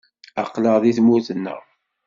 [0.41, 1.61] Aql-aɣ deg tmurt-nneɣ.